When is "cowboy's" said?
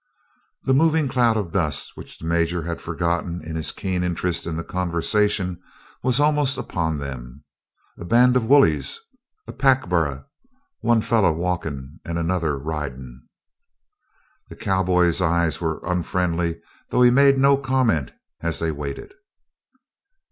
14.55-15.21